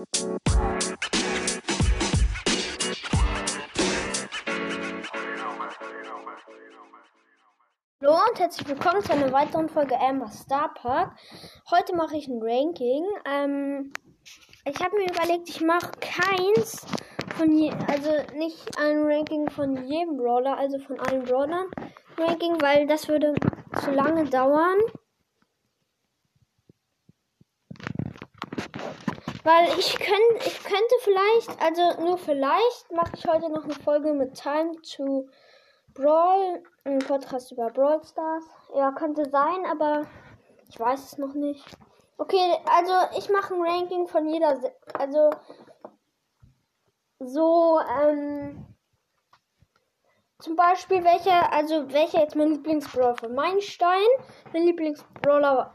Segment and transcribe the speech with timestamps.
[0.00, 0.06] Hallo
[8.30, 11.12] und herzlich willkommen zu einer weiteren Folge Amber Star Park.
[11.70, 13.04] Heute mache ich ein Ranking.
[13.26, 13.92] Ähm,
[14.64, 16.86] ich habe mir überlegt, ich mache keins
[17.36, 21.66] von je, also nicht ein Ranking von jedem Brawler, also von allen Brawlern
[22.16, 23.34] Ranking, weil das würde
[23.84, 24.78] zu lange dauern.
[29.42, 34.12] Weil ich könnte, ich könnte vielleicht, also nur vielleicht, mache ich heute noch eine Folge
[34.12, 35.28] mit Time to
[35.94, 38.44] Brawl, ein Podcast über Brawl Stars.
[38.74, 40.06] Ja, könnte sein, aber
[40.68, 41.64] ich weiß es noch nicht.
[42.18, 44.60] Okay, also ich mache ein Ranking von jeder,
[44.92, 45.30] also
[47.18, 48.66] so, ähm,
[50.38, 54.06] zum Beispiel welcher, also welcher jetzt mein Lieblingsbrawler von Meilenstein,
[54.52, 55.74] mein Lieblingsbrawler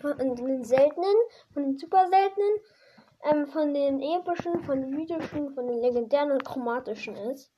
[0.00, 1.14] von den seltenen,
[1.52, 2.60] von den super seltenen,
[3.24, 7.52] ähm, von den epischen, von den mythischen, von den legendären und chromatischen ist.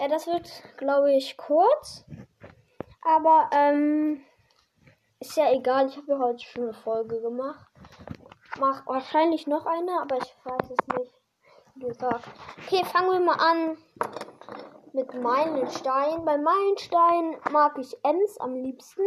[0.00, 2.04] Ja, das wird, glaube ich, kurz.
[3.02, 4.22] Aber, ähm,
[5.20, 5.86] ist ja egal.
[5.86, 7.66] Ich habe ja heute schon eine Folge gemacht.
[8.58, 11.14] Mach wahrscheinlich noch eine, aber ich weiß es nicht.
[11.76, 12.24] Wie gesagt.
[12.58, 13.78] Okay, fangen wir mal an
[14.92, 16.24] mit Meilenstein.
[16.24, 19.02] Bei Meilenstein mag ich Ems am liebsten.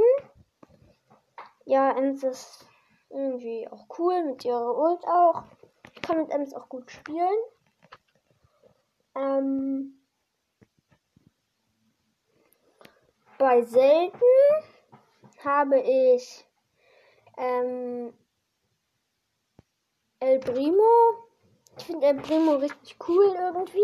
[1.66, 2.68] Ja, Ems ist
[3.10, 5.44] irgendwie auch cool mit ihrer Ult auch.
[5.94, 7.38] Ich kann mit Ems auch gut spielen.
[9.16, 10.00] Ähm,
[13.38, 14.20] bei selten
[15.44, 16.46] habe ich
[17.38, 18.14] ähm,
[20.20, 20.84] El Primo.
[21.78, 23.80] Ich finde El Primo richtig cool irgendwie.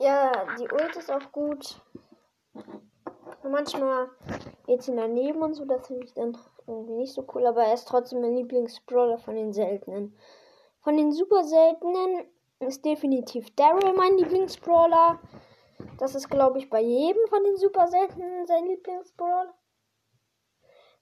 [0.00, 1.80] Ja, die Ult ist auch gut.
[3.42, 4.10] Manchmal
[4.66, 6.36] geht sie daneben und so, das finde ich dann
[6.68, 10.16] irgendwie nicht so cool, aber er ist trotzdem mein Lieblingsbrawler von den seltenen.
[10.82, 12.26] Von den super seltenen
[12.60, 15.18] ist definitiv Daryl mein Lieblingsbrawler.
[15.98, 19.54] Das ist, glaube ich, bei jedem von den super seltenen sein Lieblingsbrawler.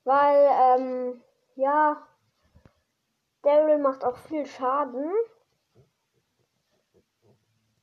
[0.04, 1.22] Weil, ähm,
[1.56, 2.06] ja,
[3.42, 5.10] Daryl macht auch viel Schaden.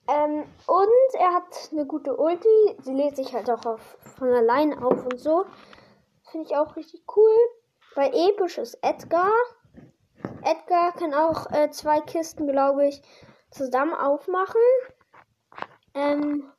[0.07, 2.75] Ähm, und er hat eine gute Ulti.
[2.79, 5.45] Sie lädt sich halt auch auf, von allein auf und so.
[6.31, 7.37] Finde ich auch richtig cool.
[7.95, 9.31] Bei Episch ist Edgar.
[10.41, 13.01] Edgar kann auch äh, zwei Kisten, glaube ich,
[13.51, 14.61] zusammen aufmachen.
[15.93, 16.51] Ähm,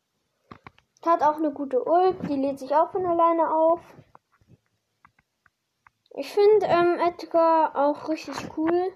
[1.05, 3.81] hat auch eine gute Ult, die lädt sich auch von alleine auf.
[6.11, 8.93] Ich finde ähm, Edgar auch richtig cool.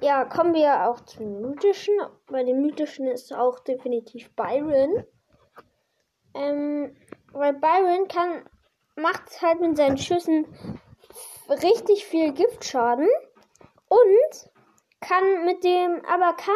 [0.00, 1.94] Ja, kommen wir auch zum mythischen.
[2.28, 5.04] Bei den mythischen ist auch definitiv Byron.
[6.32, 6.96] Ähm,
[7.32, 8.48] weil Byron kann,
[8.96, 10.46] macht halt mit seinen Schüssen
[11.48, 13.08] richtig viel Giftschaden
[13.88, 14.50] und
[15.00, 16.54] kann mit dem, aber kann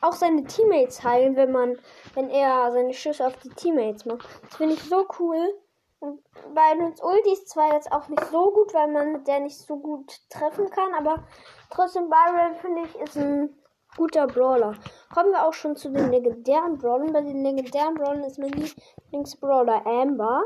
[0.00, 1.78] auch seine Teammates heilen, wenn man,
[2.14, 4.28] wenn er seine Schüsse auf die Teammates macht.
[4.42, 5.54] Das finde ich so cool.
[6.00, 9.58] Bei uns Ulti ist zwar jetzt auch nicht so gut, weil man mit der nicht
[9.58, 11.24] so gut treffen kann, aber
[11.68, 13.54] trotzdem Byron finde ich ist ein
[13.96, 14.74] guter Brawler.
[15.12, 17.12] Kommen wir auch schon zu den legendären Brawlern.
[17.12, 20.42] Bei den legendären Brawlern ist mein Lieblingsbrawler Amber.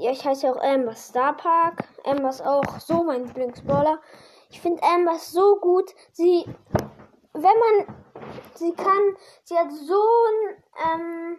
[0.00, 1.84] Ja, ich heiße auch Amber Star Park.
[2.04, 4.00] Amber ist auch so mein Lieblingsbrawler.
[4.48, 5.94] Ich finde Amber so gut.
[6.12, 6.46] Sie,
[7.34, 7.96] wenn man,
[8.54, 11.38] sie kann, sie hat so ein, ähm,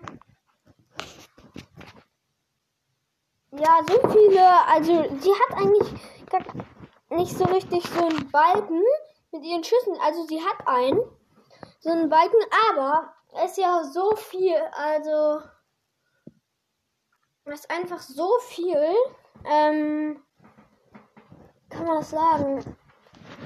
[3.54, 6.00] ja, so viele, also sie hat eigentlich
[7.10, 8.84] nicht so richtig so einen Balken
[9.32, 9.98] mit ihren Schüssen.
[10.06, 11.02] Also sie hat einen,
[11.80, 13.12] so einen Balken, aber
[13.44, 15.42] es ist ja so viel, also
[17.46, 18.96] ist einfach so viel,
[19.46, 20.22] ähm,
[21.70, 22.78] kann man das sagen?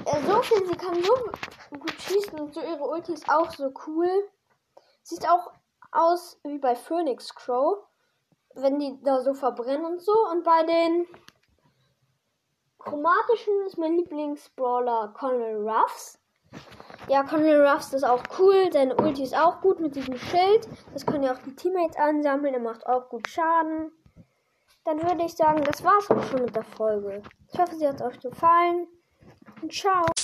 [0.06, 1.14] Ja, so viel, sie kann so
[1.78, 4.28] gut schießen und so ihre Ulti ist auch so cool.
[5.02, 5.52] Sieht auch
[5.92, 7.78] aus wie bei Phoenix Crow,
[8.54, 10.12] wenn die da so verbrennen und so.
[10.30, 11.06] Und bei den
[12.78, 16.18] chromatischen ist mein Lieblingsbrawler Colonel Ruffs.
[17.08, 18.68] Ja, Colonel Ruffs ist auch cool.
[18.72, 20.68] Seine Ulti ist auch gut mit diesem Schild.
[20.92, 22.54] Das können ja auch die Teammates ansammeln.
[22.54, 23.92] Er macht auch gut Schaden.
[24.84, 27.22] Dann würde ich sagen, das war's auch schon mit der Folge.
[27.52, 28.88] Ich hoffe, sie hat euch gefallen.
[29.62, 30.15] Und ciao.